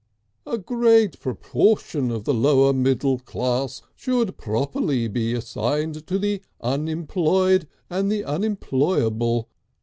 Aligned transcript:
A 0.47 0.57
great 0.57 1.19
proportion 1.19 2.09
of 2.09 2.23
the 2.23 2.33
lower 2.33 2.73
middle 2.73 3.19
class 3.19 3.83
should 3.95 4.35
properly 4.35 5.07
be 5.07 5.33
assigned 5.35 6.07
to 6.07 6.17
the 6.17 6.41
unemployed 6.59 7.67
and 7.87 8.11
the 8.11 8.23
unemployable. 8.23 9.47